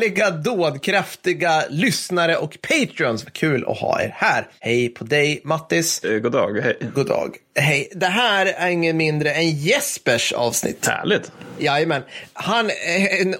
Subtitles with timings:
[0.00, 3.24] härliga, dådkraftiga lyssnare och patreons.
[3.24, 4.46] Vad kul att ha er här.
[4.60, 6.04] Hej på dig, Mattis.
[6.04, 6.76] Eh, God dag, hej.
[6.94, 7.36] God dag.
[7.58, 7.88] Hej.
[7.94, 10.86] Det här är ingen mindre än Jespers avsnitt.
[10.86, 11.32] Härligt.
[11.58, 12.02] Jajamän.
[12.32, 13.34] Han är en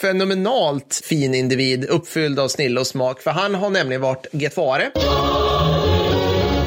[0.00, 3.20] fenomenalt fin individ, uppfylld av snille och smak.
[3.22, 4.90] För han har nämligen varit Getware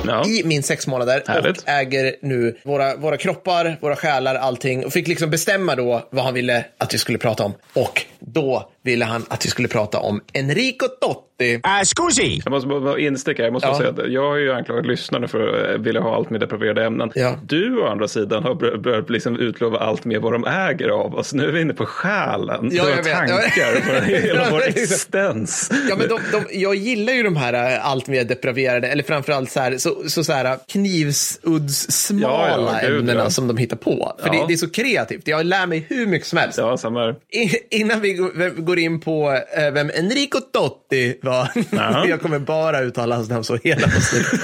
[0.08, 0.26] Ja.
[0.28, 1.58] i minst sex månader Härligt.
[1.62, 4.86] och äger nu våra, våra kroppar, våra själar, allting.
[4.86, 7.54] Och fick liksom bestämma då vad han ville att vi skulle prata om.
[7.74, 11.56] Och då ville han att vi skulle prata om Enrico Totti.
[11.56, 11.62] Uh,
[11.96, 12.42] scusi!
[12.46, 13.72] Jag måste bara insticka, jag måste Ja.
[13.72, 16.40] bara säga att jag har ju anklagat lyssnarna för att eh, vilja ha allt med
[16.40, 17.12] depraverade ämnen.
[17.16, 17.36] Ja.
[17.46, 21.16] Du å andra sidan har bör- börjat liksom utlova allt mer vad de äger av
[21.16, 21.34] oss.
[21.34, 23.14] Nu är vi inne på själen, Ja, våra jag vet.
[23.16, 25.72] tankar, våra, hela vår existens.
[25.90, 29.52] Ja, men de, de, jag gillar ju de här äh, allt mer depraverade, eller framförallt
[29.52, 33.30] så här, så, så, så här knivsuddssmala Ja, ja, ämnena ja.
[33.30, 34.16] som de hittar på.
[34.20, 34.34] För Ja.
[34.42, 35.28] det, det är så kreativt.
[35.28, 36.58] Jag lär mig hur mycket som helst.
[36.58, 37.16] Ja, samma här.
[37.32, 42.08] I- Innan vi går- in på eh, vem Enrico Totti var, Ja.
[42.10, 44.40] jag kommer bara uttala hans namn så hela avsnittet,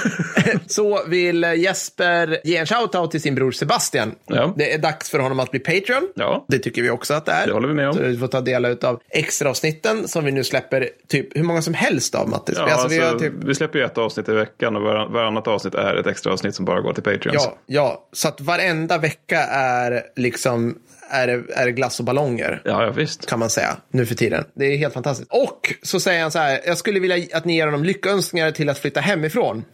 [0.72, 4.14] så vill eh, Jesper ge en shoutout till sin bror Sebastian.
[4.26, 4.54] Ja.
[4.56, 6.08] Det är dags för honom att bli Patreon.
[6.14, 6.44] Ja.
[6.48, 7.46] Det tycker vi också att det är.
[7.46, 7.94] Det håller vi med om.
[7.94, 11.62] Så vi får ta del av extra avsnitten som vi nu släpper typ hur många
[11.62, 12.54] som helst av, Mattis.
[12.58, 15.12] Ja, alltså, alltså, vi har typ Vi släpper ju ett avsnitt i veckan och varann-
[15.12, 17.44] varannat avsnitt är ett extra avsnitt som bara går till Patreons.
[17.44, 20.78] Ja, ja, så att varenda vecka är liksom
[21.12, 22.62] är det, är det glass och ballonger.
[22.64, 23.26] ja, ja visst.
[23.28, 24.44] Kan man säga nu för tiden.
[24.54, 25.30] Det är helt fantastiskt.
[25.32, 26.60] Och så säger han så här.
[26.66, 29.64] Jag skulle vilja att ni ger honom lyckönskningar till att flytta hemifrån.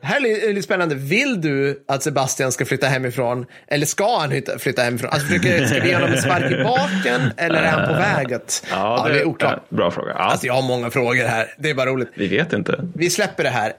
[0.00, 0.94] Det här är li- är lite spännande.
[0.94, 3.46] Vill du att Sebastian ska flytta hemifrån?
[3.68, 5.10] Eller ska han flytta hemifrån?
[5.12, 7.20] Alltså, försöker, ska vi ge honom en spark i baken?
[7.36, 8.66] Eller är han på väget?
[8.70, 9.62] Ja, det, är oklart.
[9.70, 10.10] ja, Bra fråga.
[10.12, 11.54] Ja, Alltså, jag har många frågor här.
[11.58, 12.08] Det är bara roligt.
[12.14, 12.88] Vi vet inte.
[12.94, 13.72] Vi släpper det här.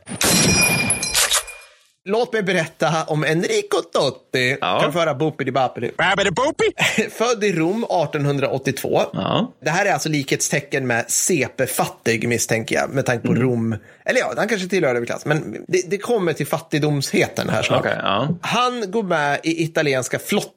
[2.08, 4.58] Låt mig berätta om Enrico Totti.
[4.62, 4.80] Ja.
[4.82, 6.72] Kan höra boopidi boopy?
[7.12, 9.02] Född i Rom 1882.
[9.14, 9.54] Ja.
[9.64, 13.76] Det här är alltså likhetstecken med CP-fattig misstänker jag, med tanke på Rom.
[14.06, 17.80] Eller ja, han kanske tillhör överklass, men det, det kommer till fattigdomsheten här snart.
[17.80, 18.28] Okej, ja.
[18.42, 20.55] Han går med i italienska flottan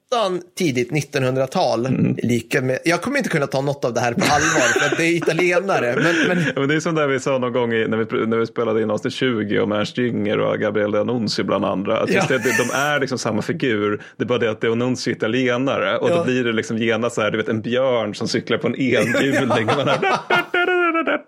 [0.59, 1.89] tidigt 1900-tal.
[2.23, 5.03] Lika med, jag kommer inte kunna ta något av det här på allvar, för det
[5.05, 5.95] är italienare.
[5.97, 8.27] Men, men Ja, men det är som det vi sa någon gång i, när, vi,
[8.27, 11.99] när vi spelade in avsnitt 20 om Ernst Jünger och Gabriel D'Annunzio bland andra.
[12.01, 12.25] Att Ja.
[12.29, 14.03] det, de är liksom samma figur.
[14.17, 15.99] Det är bara det att D'Annunzio är italienare.
[15.99, 16.17] Och Ja.
[16.17, 18.75] då blir det liksom genast så här, du vet en björn som cyklar på en
[18.77, 19.69] enhjuling.
[19.69, 19.99] Här,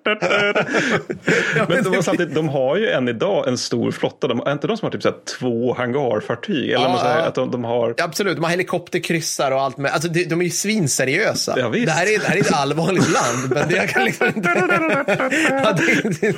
[1.69, 4.29] men de har, samtidigt, de har ju än idag en stor flotta.
[4.29, 6.71] De, är inte de som har typ så här två hangarfartyg?
[6.71, 7.23] Eller Ja, säger, ja.
[7.25, 7.95] att de, de har...
[7.99, 9.93] Absolut, de har helikopterkryssar och allt med.
[9.93, 11.55] Alltså, de, de är ju svinseriösa.
[11.59, 11.87] Ja, visst.
[11.87, 14.49] det, här är, det här är ett allvarligt land, men det jag kan liksom inte...
[15.65, 16.37] ja, det, det,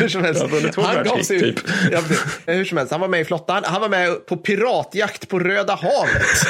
[0.00, 0.44] hur som helst.
[0.76, 1.56] Ja, han gav sig ut.
[1.56, 1.66] typ.
[1.92, 2.00] Ja,
[2.46, 3.62] hur som helst, han var med i flottan.
[3.66, 6.46] Han var med på piratjakt på Röda havet.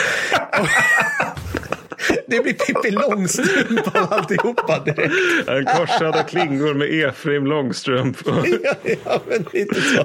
[2.26, 5.14] det blir Pippi Långstrump av alltihopa direkt.
[5.48, 8.16] En korsade klingor med Efraim Långstrump.
[8.62, 10.04] ja, ja, men lite så.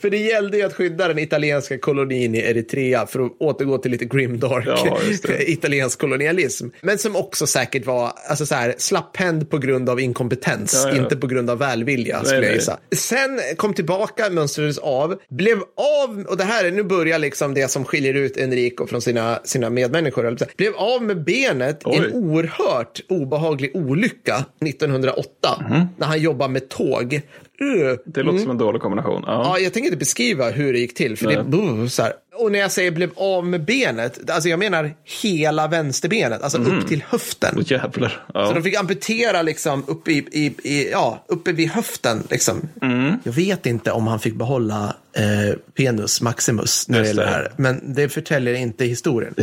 [0.00, 3.90] För det gällde ju att skydda den italienska kolonin i Eritrea för att återgå till
[3.90, 4.98] lite grimdark Ja,
[5.38, 6.68] italiensk kolonialism.
[6.80, 11.02] Men som också säkert var alltså så här, slapphänd på grund av inkompetens, Ja, ja.
[11.02, 12.54] inte på grund av välvilja skulle jag nej.
[12.54, 12.78] gissa.
[12.96, 15.58] Sen kom tillbaka, mönstrades av, blev
[16.04, 19.40] av, och det här är, nu börjar liksom det som skiljer ut Enrico från sina,
[19.44, 21.96] sina medmänniskor, blev av med benet i Oj.
[21.96, 25.64] en oerhört obehaglig olycka 1908
[25.96, 27.14] när han jobbade med tåg.
[27.62, 29.24] Uh, Det låter som en dålig kombination.
[29.26, 29.42] Ja.
[29.44, 31.16] Ja, jag tänker inte beskriva hur det gick till.
[31.16, 32.12] För det, buh, så här.
[32.40, 36.88] Och när jag säger blev av med benet, alltså jag menar hela vänsterbenet, alltså upp
[36.88, 37.54] till höften.
[37.56, 38.08] Åh, jävlar.
[38.08, 38.52] Så Ja.
[38.54, 42.22] de fick amputera liksom uppe, i, i, i, ja, uppe vid höften.
[42.30, 42.68] Liksom.
[42.82, 43.14] Mm.
[43.24, 47.52] Jag vet inte om han fick behålla eh, penus maximus när det gäller det här.
[47.56, 49.34] Men det förtäljer inte historien.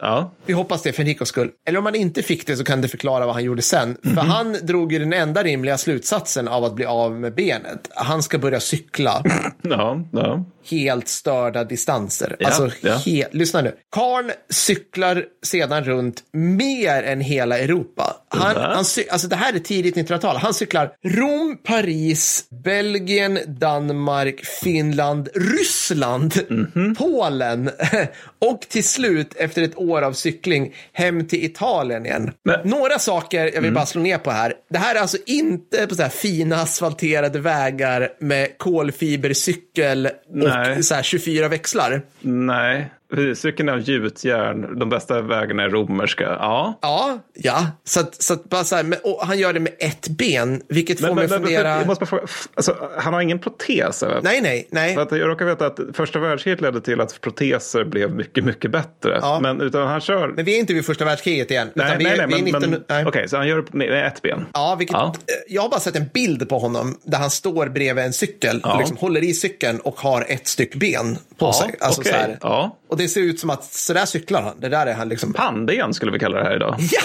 [0.00, 0.32] Ja.
[0.46, 1.50] Vi hoppas det för Nikos skull.
[1.68, 3.96] Eller om han inte fick det så kan det förklara vad han gjorde sen.
[4.02, 4.18] För Mhm.
[4.30, 7.88] han drog ju den enda rimliga slutsatsen av att bli av med benet.
[7.94, 9.22] Han ska börja cykla
[9.62, 10.44] Ja, ja.
[10.70, 12.36] Helt störda distanser.
[12.38, 12.94] Ja, alltså, ja.
[12.94, 13.74] he- lyssna nu.
[13.90, 18.16] Karn cyklar sedan runt mer än hela Europa.
[18.38, 20.36] Han, han alltså det här är tidigt 1900-tal.
[20.36, 26.94] Han cyklar Rom, Paris, Belgien, Danmark, Finland, Ryssland, Mhm.
[26.98, 27.70] Polen
[28.38, 32.30] och till slut efter ett år av cykling hem till Italien igen.
[32.44, 33.74] Men- Några saker jag vill Mm.
[33.74, 34.52] bara slå ner på här.
[34.70, 40.78] Det här är alltså inte på så här fina asfalterade vägar med kolfibercykel Nej.
[40.78, 42.02] och så här 24 växlar.
[42.20, 42.90] Nej.
[43.36, 46.24] Cykeln är av gjutjärn, de bästa vägarna är romerska.
[46.24, 46.78] Ja.
[46.82, 47.66] Ja, ja.
[47.84, 51.00] Så att, så att bara så här, men, han gör det med ett ben, vilket
[51.00, 51.68] får Men, mig men, men, fundera.
[51.68, 54.02] jag måste bara fråga, alltså, han har ingen protes?
[54.02, 54.22] eller?
[54.22, 54.94] Nej, nej, nej.
[54.94, 58.70] För att jag råkar veta att första världskriget ledde till att proteser blev mycket, mycket
[58.70, 59.18] bättre.
[59.22, 59.40] Ja.
[59.42, 60.28] Men utan han kör...
[60.28, 61.68] Men vi är inte vid första världskriget igen.
[61.74, 62.70] nej, vi, nej, nej, vi är men, 19...
[62.70, 63.04] men nej.
[63.06, 64.46] okej, så han gör det med ett ben.
[64.54, 65.14] Ja, vilket, Ja.
[65.48, 68.72] Jag har bara sett en bild på honom där han står bredvid en cykel Ja.
[68.72, 71.74] och liksom håller i cykeln och har ett styck ben på Ja, sig.
[71.80, 72.12] Alltså okej.
[72.12, 72.38] så här.
[72.40, 72.76] Ja.
[72.88, 74.60] Och det ser ut som att så där cyklar han.
[74.60, 75.32] Det där är han liksom.
[75.32, 76.76] Pannben skulle vi kalla det här idag.
[76.92, 77.00] Ja!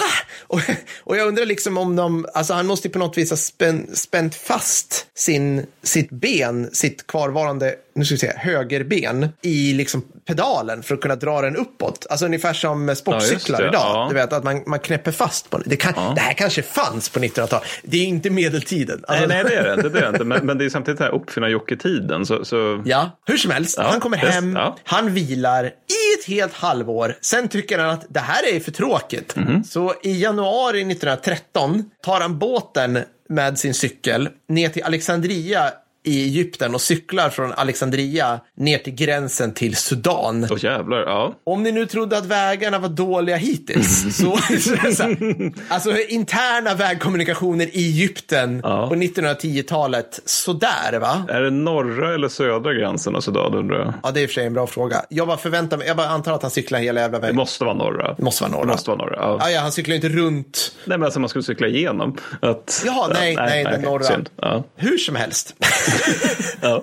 [0.46, 0.60] Och,
[1.04, 3.86] och jag undrar liksom om de, alltså han måste ju på något vis ha spän,
[3.96, 10.82] spänt fast sin, sitt ben, sitt kvarvarande, nu ska vi se, högerben i liksom pedalen
[10.82, 12.06] för att kunna dra den uppåt.
[12.10, 13.82] Alltså ungefär som sportcyklar det, idag.
[13.84, 14.06] ja.
[14.08, 15.76] Du vet att man, man knäpper fast på det.
[15.76, 17.66] Kan, det här kanske fanns på 1900-talet.
[17.82, 19.04] Det är inte medeltiden.
[19.08, 19.88] Alltså, Nej, nej, det är det.
[19.88, 20.24] Det är det inte.
[20.32, 22.26] Men, men det är samtidigt här uppfinnar-Jocke-tiden.
[22.26, 22.82] Så, så...
[22.84, 23.74] Ja, hur som helst.
[23.78, 24.76] Ja, han kommer hem, ja.
[24.84, 27.16] han vilar i ett helt halvår.
[27.20, 29.36] Sen tycker han att det här är för tråkigt.
[29.36, 29.64] Mhm.
[29.64, 32.98] Så i januari 1913 tar han båten
[33.28, 35.70] med sin cykel ner till Alexandria
[36.04, 40.46] i Egypten och cyklar från Alexandria ner till gränsen till Sudan.
[40.50, 41.34] Åh jävlar, ja.
[41.44, 44.22] Om ni nu trodde att vägarna var dåliga hittills, så,
[44.60, 48.88] så, är det så här, alltså interna vägkommunikationer i Egypten Ja.
[48.88, 51.22] på 1910-talet, sådär va?
[51.28, 53.92] Är det norra eller södra gränsen av Sudan undrar jag?
[54.02, 54.96] Ja, det är i och för sig en bra fråga.
[55.08, 57.36] Jag bara förväntar mig, jag bara antar att han cyklar hela jävla Det vägen.
[57.36, 58.14] måste vara norra.
[58.14, 58.64] Det måste vara norra.
[58.64, 59.38] Det måste vara norra, ja.
[59.40, 60.72] Ja, ja, han cyklar ju inte runt.
[60.84, 62.16] Nej, men alltså man skulle cykla igenom.
[62.42, 64.04] Att, Jaha, nej, nej, den okej, norra.
[64.04, 64.28] Synd.
[64.36, 64.64] Ja.
[64.76, 65.54] Hur som helst.
[66.64, 66.82] Ja.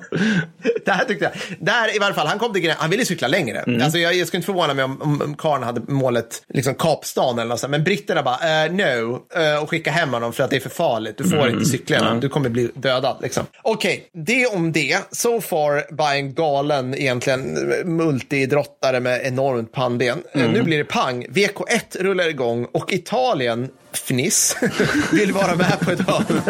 [0.86, 1.58] det här tyckte jag.
[1.60, 3.60] Där i varje fall, han kom till gränsen, han ville cykla längre.
[3.60, 3.82] Mm.
[3.82, 7.50] Alltså, jag, jag skulle inte förvåna mig om, om, karln hade målet liksom Kapstaden eller
[7.50, 7.72] något sånt.
[7.72, 10.70] Men britterna bara, eh, no, eh, och skicka hem honom för att det är för
[10.70, 11.18] farligt.
[11.18, 11.54] Du får Mm.
[11.54, 13.18] inte cykla genom, du kommer bli dödad.
[13.22, 13.46] Liksom.
[13.62, 14.98] Okej, det om det.
[15.12, 20.24] So far, bara en galen, egentligen multiidrottare med enormt pannben.
[20.34, 20.52] Eh, Mm.
[20.52, 21.26] Nu blir det pang.
[21.30, 24.56] VK1 rullar igång och Italien, fniss,
[25.12, 26.42] vill vara med på ett hörn.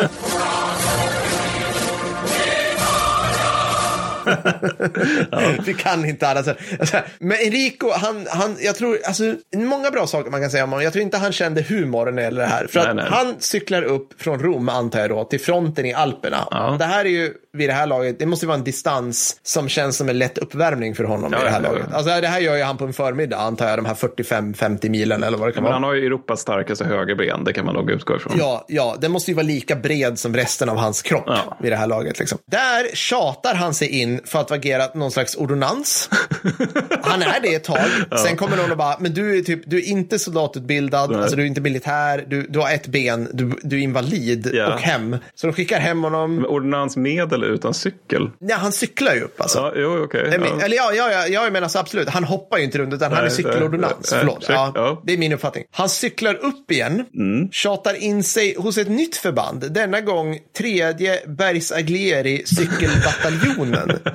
[5.65, 6.43] Vi kan inte alla.
[6.43, 10.63] så- Alltså, men Enrico, han, han, jag tror, alltså, många bra saker man kan säga
[10.63, 10.83] om honom.
[10.83, 12.67] Jag tror inte han kände humor när det gäller det här.
[12.67, 13.05] För Nej, att nej.
[13.09, 16.47] han cyklar upp från Rom, antar jag då, till fronten i Alperna.
[16.51, 16.75] Ja.
[16.79, 19.69] Det här är ju, vid det här laget, det måste ju vara en distans som
[19.69, 21.71] känns som en lätt uppvärmning för honom Ja, i det här ja, ja.
[21.73, 21.93] laget.
[21.93, 25.23] Alltså, det här gör ju han på en förmiddag, antar jag, de här 45-50 milen
[25.23, 25.73] eller vad det kan vara.
[25.73, 28.33] han har ju Europas starkaste högerben, det kan man nog utgå ifrån.
[28.37, 31.57] Ja, ja, den måste ju vara lika bred som resten av hans kropp Ja.
[31.61, 32.19] vid det här laget.
[32.19, 32.37] Liksom.
[32.45, 36.09] Där tjatar han sig in för att agera någon slags ordonnans.
[37.03, 37.79] Han är det ett tag.
[38.25, 41.19] Sen kommer någon och bara, men du är, typ, du är inte soldatutbildad, Nej.
[41.21, 44.73] alltså du är inte militär, du, du har ett ben, du, du är invalid Ja.
[44.73, 45.17] och hem.
[45.35, 46.35] Så de skickar hem honom.
[46.35, 48.29] Men ordonnans med eller utan cykel?
[48.39, 49.57] Nej, han cyklar ju upp alltså.
[49.59, 50.25] Ja, jo, okej.
[50.29, 50.65] Nej, men- ja.
[50.65, 52.09] Eller ja, ja, ja, jag menar så absolut.
[52.09, 54.11] Han hoppar ju inte runt utan han är Nej, cykelordonnans.
[54.11, 54.43] nej, Förlåt.
[54.43, 55.01] check, Ja, ja.
[55.05, 55.63] Det är min uppfattning.
[55.71, 57.05] Han cyklar upp igen,
[57.51, 59.71] tjatar in sig hos ett nytt förband.
[59.71, 63.99] Denna gång tredje Bergsaglieri cykelbataljonen.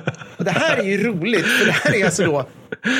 [0.47, 2.45] Och det här är ju roligt, för det här är alltså då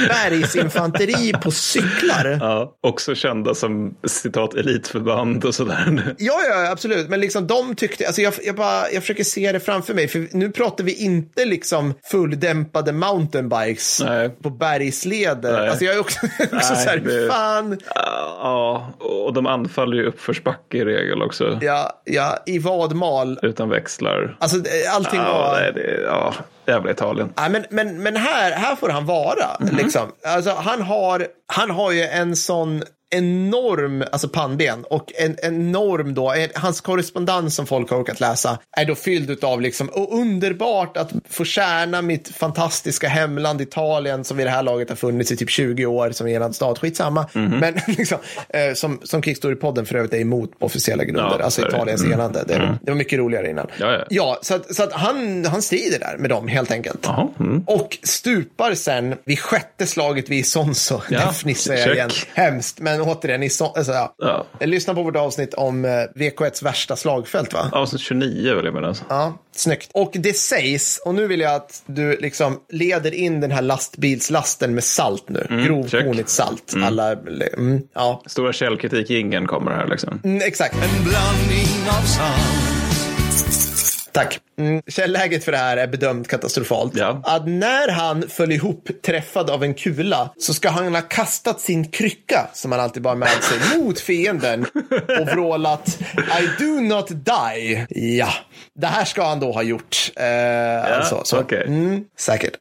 [0.10, 2.38] bergsinfanteri på cyklar.
[2.42, 6.16] Ja, också kända som citat elitförband och sådär.
[6.18, 7.10] Ja, ja, absolut.
[7.10, 10.08] Men liksom de tyckte, alltså jag, jag, bara, jag försöker se det framför mig.
[10.08, 14.30] För nu pratar vi inte liksom fulldämpade mountainbikes Nej.
[14.30, 15.60] på bergsleder.
[15.60, 15.70] Nej.
[15.70, 16.20] Alltså jag är också,
[16.54, 17.78] också så här, det- fan.
[17.96, 21.60] Ja, och de anfaller ju uppförsbacke i regel också.
[21.62, 23.40] Ja, ja, i vad mal.
[23.42, 24.38] Utan växlar.
[24.40, 25.60] Alltså det- allting Ja, var...
[25.62, 26.34] nej, det, ja,
[26.72, 27.34] jävla Italien.
[27.36, 29.58] Ja, men men, men här, här får han vara.
[29.60, 29.76] Mhm.
[29.76, 30.12] Liksom.
[30.26, 36.34] Alltså, han, har, han har ju en sån enorm alltså pannben och en enorm då,
[36.56, 41.12] hans korrespondens som folk har orkat läsa är då fylld av liksom, och underbart att
[41.30, 45.50] få tjäna mitt fantastiska hemland Italien som vid det här laget har funnits i typ
[45.50, 47.28] 20 år som enad stat, skitsamma.
[47.34, 47.60] Mhm.
[47.60, 48.18] Men liksom,
[48.50, 51.68] eh, som, som Kickstory-podden för övrigt är emot på officiella grunder, Ja, alltså.
[51.68, 52.14] Italiens Mm.
[52.14, 52.44] enande.
[52.48, 53.68] Det, det var mycket roligare innan.
[53.80, 54.06] Ja, ja.
[54.10, 57.08] ja så att, så att han, han strider där med dem helt enkelt.
[57.40, 57.64] Mm.
[57.68, 61.02] Och stupar sen vid sjätte slaget vid Isonzo.
[61.10, 62.10] Ja, Där fnissar jag igen.
[62.34, 64.16] Hemskt, men återigen, Ison, alltså, ja.
[64.18, 64.46] Ja.
[64.66, 67.70] Lyssna på vårt avsnitt om eh, VK1s värsta slagfält, va?
[67.72, 69.04] Avsnitt 29 vill jag minnas.
[69.10, 69.90] Ja, snyggt.
[69.94, 74.74] Och det sägs, och nu vill jag att du liksom leder in den här lastbilslasten
[74.76, 75.48] med salt nu.
[75.68, 76.30] Grovkornigt check.
[76.30, 76.74] salt.
[76.84, 80.20] Alla, mm, ja, Stora källkritik-ingen kommer här liksom.
[80.24, 80.76] mm, exakt.
[80.76, 83.65] En blandning av salt
[84.16, 84.40] Tack.
[84.58, 84.82] Mm.
[84.88, 86.96] Källäget för det här är bedömt katastrofalt.
[86.96, 87.22] Ja.
[87.24, 91.92] Att när han föll ihop träffad av en kula så ska han ha kastat sin
[91.92, 94.66] krycka som han alltid bar med sig mot fienden
[95.20, 97.88] och vrålat I do not die.
[97.90, 98.30] Ja,
[98.80, 100.12] det här ska han då ha gjort.
[100.16, 101.40] Eh, alltså, så.
[101.40, 101.64] okej.
[101.68, 102.58] mm, säkert.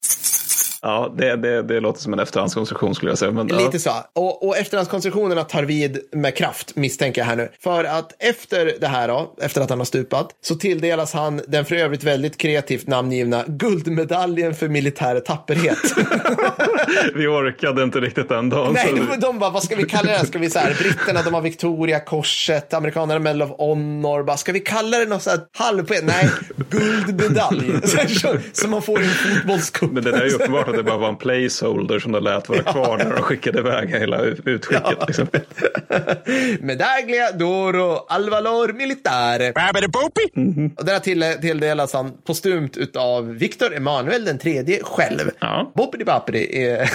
[0.85, 3.31] Ja, det, det, det låter som en efterhandskonstruktion skulle jag säga.
[3.31, 3.79] Men, Lite ja.
[3.79, 4.21] så.
[4.21, 7.49] Och, och efterhandskonstruktionerna tar vid med kraft, misstänker jag här nu.
[7.61, 11.65] För att efter det här då, efter att han har stupat, så tilldelas han den
[11.65, 15.79] för övrigt väldigt kreativt namngivna guldmedaljen för militär tapperhet.
[17.15, 18.73] Vi orkade inte riktigt den dagen.
[18.73, 20.25] Nej, de, de bara, vad ska vi kalla här?
[20.25, 24.23] Ska vi så här, britterna de har Victoria, korset, amerikanerna Medal of Honor.
[24.23, 26.05] Bara, ska vi kalla det något så här halvpoet?
[26.05, 26.31] Nej,
[26.71, 27.73] guldmedalj.
[27.85, 29.93] Så, här, så, som man får i en fotbollscup.
[29.93, 32.63] Men det där är ju uppenbart det bara var en placeholder som de lät vara
[32.63, 35.07] kvar när de skickade iväg hela utskicket.
[35.07, 35.27] Liksom.
[36.61, 39.53] Medaglia d'oro al valor militare.
[40.77, 45.31] Och den till, tilldelats han postumt utav Victor Emanuel den tredje själv.
[45.41, 45.73] Ja.
[45.75, 46.47] Boppidi bappidi.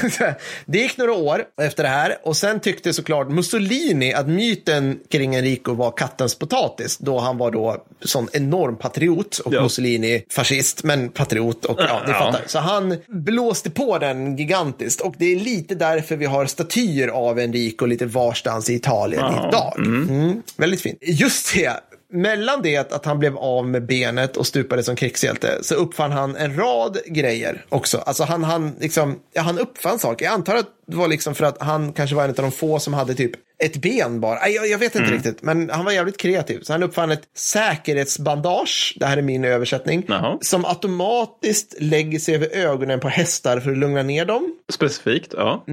[0.65, 5.35] Det gick några år efter det här och sen tyckte såklart Mussolini att myten kring
[5.35, 9.61] Enrico var kattens potatis då han var då sån enorm patriot och Ja.
[9.63, 12.19] Mussolini fascist men patriot och ja, ni Ja.
[12.19, 12.41] fattar.
[12.45, 17.39] Så han blåste på den gigantiskt och det är lite därför vi har statyer av
[17.39, 19.47] Enrico lite varstans i Italien Ja.
[19.49, 19.73] idag.
[19.77, 20.97] Mm, väldigt fint.
[21.01, 21.71] Just det.
[22.11, 26.35] Mellan det att han blev av med benet och stupade som krigshjälte så uppfann han
[26.35, 27.97] en rad grejer också.
[27.97, 30.25] Alltså han, han, liksom, ja, han uppfann saker.
[30.25, 32.79] Jag antar att det var liksom för att han kanske var en av de få
[32.79, 33.31] som hade typ
[33.63, 34.49] ett ben bara.
[34.49, 36.59] Jag, jag vet inte riktigt, men han var jävligt kreativ.
[36.61, 40.37] Så han uppfann ett säkerhetsbandage, det här är min översättning, Jaha.
[40.41, 44.55] som automatiskt lägger sig över ögonen på hästar för att lugna ner dem.
[44.69, 45.63] Specifikt, ja.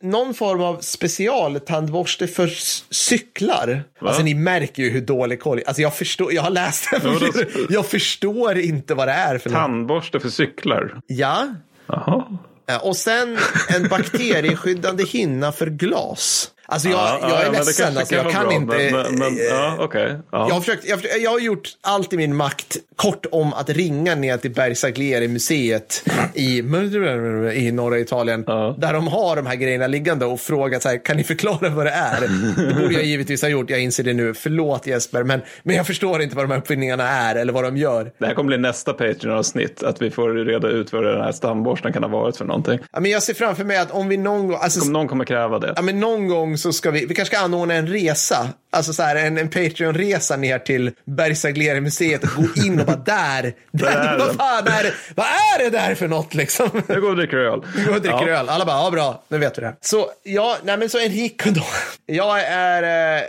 [0.00, 2.50] Någon form av specialtandborste för
[2.94, 3.84] cyklar.
[4.00, 5.60] Alltså ni märker ju hur dålig koll.
[5.66, 7.00] Alltså jag förstår, jag har läst det.
[7.04, 9.50] Ja, då- Jag förstår inte vad det är för.
[9.50, 11.00] Tandborste för cyklar.
[11.06, 11.48] Ja.
[11.86, 12.38] Jaha.
[12.66, 13.38] Ja, Och sen
[13.74, 16.50] en bakterieskyddande hinna för glas.
[16.68, 18.76] Alltså jag, Ja, jag ja, är det ledsen, kanske alltså, jag vara kan bra, inte.
[18.76, 19.88] Men, men, men, ja.
[19.92, 20.08] Ja.
[20.30, 23.70] Jag har, försökt, jag, har jag har gjort allt i min makt kort om att
[23.70, 26.58] ringa ner till Bergsaglieri museet i,
[27.54, 28.44] i norra Italien.
[28.46, 28.76] Ja.
[28.78, 31.86] Där de har de här grejerna liggande och frågat så här, kan ni förklara vad
[31.86, 32.20] det är?
[32.20, 34.34] Det borde jag givetvis ha gjort, jag inser det nu.
[34.34, 37.76] Förlåt Jesper, men, men jag förstår inte vad de här uppfinningarna är eller vad de
[37.76, 38.12] gör.
[38.18, 39.82] Det här kommer bli nästa Patreon-avsnitt.
[39.82, 42.78] Att vi får reda ut vad den här stamborsten kan ha varit för någonting.
[42.92, 45.58] Ja, men jag ser framför mig att om vi någon gång, alltså, någon kommer kräva
[45.58, 45.72] det.
[45.76, 49.02] Ja, men någon gång så ska vi, vi kanske ska anordna en resa, alltså så
[49.02, 54.18] här, en, en Patreon-resa ner till Bergsaglieri-museet och gå in och bara där, där, är
[54.18, 56.82] vad fan är det, vad är det där för något liksom?
[56.86, 57.60] Jag går och dricker öl.
[57.86, 58.38] Gå och dricker Ja.
[58.38, 58.48] öl.
[58.48, 59.76] Alla bara, ja bra, nu vet vi det.
[59.80, 61.64] Så, ja, nej men så Enrico då.
[62.08, 63.22] Jag är, eh,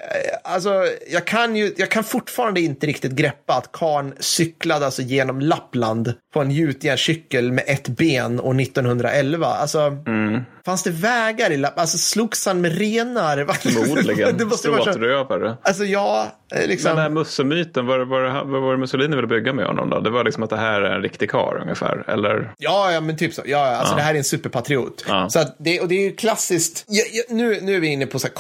[0.44, 5.40] alltså, jag kan ju, jag kan fortfarande inte riktigt greppa att karn cyklade alltså genom
[5.40, 9.48] Lappland på en gjutjärnscykel med ett ben år 1911.
[9.48, 10.42] Alltså, Mm.
[10.66, 11.82] fanns det vägar i Lappland?
[11.82, 13.17] Alltså, slogs han med renar?
[13.54, 14.38] Förmodligen.
[14.38, 14.92] det måste vara så.
[14.92, 15.58] Stråtrövare.
[15.62, 16.90] Alltså, ja, liksom.
[16.90, 20.00] Men den här mussemyten, vad var, det- var det Mussolini ville bygga med honom då?
[20.00, 22.54] Det var liksom att det här är en riktig karl ungefär, eller?
[22.58, 23.42] Ja, ja, men typ så.
[23.46, 25.06] Ja, ja, alltså det här är en superpatriot.
[25.08, 25.30] Ja.
[25.30, 26.86] Så det, och det är ju klassiskt.
[26.88, 28.34] Ja, ja, nu, nu är vi inne på så här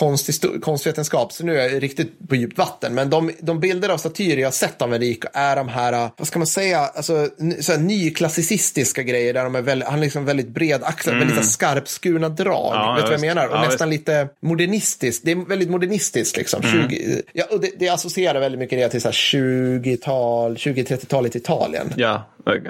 [0.59, 2.93] konstvetenskap, så nu är jag riktigt på djupt vatten.
[2.95, 6.27] Men de, de bilder av statyer jag sett av Enrico är de här, äh, vad
[6.27, 7.27] ska man säga, alltså,
[7.61, 11.41] så här nyklassicistiska grejer där de är väldigt, han är liksom väldigt bredaxlad, väldigt så
[11.41, 12.75] här skarpskurna drag.
[12.75, 12.85] Mm.
[12.87, 13.47] Ja, Vet du vad jag menar?
[13.47, 15.25] Och Ja, nästan lite modernistiskt.
[15.25, 16.61] Det är väldigt modernistiskt liksom.
[16.63, 16.89] Mm.
[16.89, 21.93] 20, ja, och det, det associerar väldigt mycket det till så här 20-tal, 20-30-talet Italien.
[21.97, 22.23] Ja,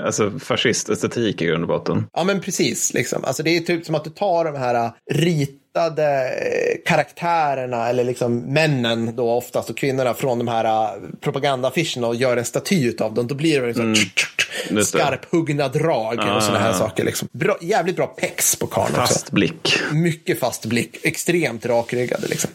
[0.05, 2.05] alltså fascistestetik i grund och botten.
[2.13, 2.93] Ja, men precis.
[2.93, 3.25] Liksom.
[3.25, 8.03] Alltså, det är typ som att du tar de här äh, ritade äh, karaktärerna, eller
[8.03, 12.93] liksom männen då oftast, och kvinnorna från de här äh, propagandaaffischerna och gör en staty
[13.00, 13.27] av dem.
[13.27, 13.96] Då blir det liksom
[14.69, 14.86] det.
[14.86, 16.74] skarphuggna drag och sådana här Ah.
[16.74, 17.03] saker.
[17.03, 17.27] Liksom.
[17.31, 19.01] Bra, jävligt bra pex på karln också.
[19.01, 19.79] Fast blick.
[19.93, 22.50] Mycket fast blick, extremt rakryggade liksom.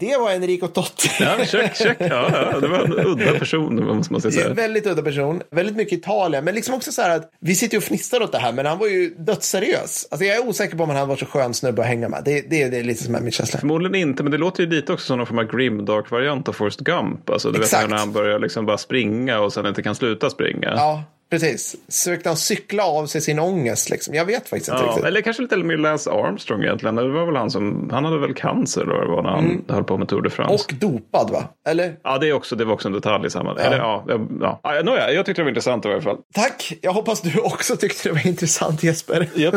[0.00, 1.08] Det var Enrico Totti.
[1.20, 1.96] Ja, check, check.
[2.00, 4.54] Ja, ja, det var en udda person, måste jag säga.
[4.54, 7.82] Väldigt udda person, väldigt mycket Italien, men liksom också så här att vi sitter och
[7.82, 10.08] fnissar åt det här, men han var ju dödsseriös.
[10.10, 12.22] Alltså jag är osäker på om han hade varit så skön snubbe att hänga med.
[12.24, 13.60] Det, det, det är lite som är min känsla.
[13.60, 16.80] Förmodligen inte, men det låter ju lite också som någon form av grimdark-variant av Forrest
[16.80, 17.30] Gump.
[17.30, 17.82] Alltså, du Exakt.
[17.82, 20.72] vet när han börjar liksom bara springa och sen inte kan sluta springa.
[20.76, 21.76] Ja, precis.
[21.88, 24.14] Sökte han cykla av sig sin ångest liksom?
[24.14, 25.04] Jag vet faktiskt inte Ja, riktigt.
[25.04, 26.94] eller kanske lite mer Lance Armstrong egentligen.
[26.96, 29.64] Det var väl han som, han hade väl cancer eller vad det var när han
[29.68, 30.64] höll på med Tour de France.
[30.68, 31.44] Och dopad va?
[31.68, 31.96] Eller?
[32.02, 33.66] Ja, det, är också, det var också en detalj i sammanhanget.
[33.66, 34.60] Eller, ja, ja, ja.
[34.62, 36.16] Ja, nåja, jag tyckte det var intressant i alla fall.
[36.34, 36.72] Tack!
[36.82, 39.28] Jag hoppas du också tyckte det var intressant Jesper.
[39.34, 39.54] Japp.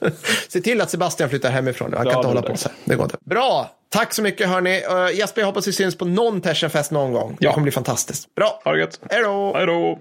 [0.48, 1.96] Se till att Sebastian flyttar hemifrån nu.
[1.96, 2.56] Han kan Ja, inte det hålla på det.
[2.58, 2.76] så här.
[2.84, 3.16] Det går inte.
[3.24, 3.70] Bra!
[3.88, 4.80] Tack så mycket hörni.
[4.90, 7.36] Uh, Jesper, jag hoppas vi syns på någon Tersenfest någon gång.
[7.40, 7.52] Det Ja.
[7.52, 8.34] kommer bli fantastiskt.
[8.34, 8.60] Bra!
[8.64, 9.00] Ha det gött.
[9.10, 9.52] Hej då!
[9.56, 9.98] Hej då!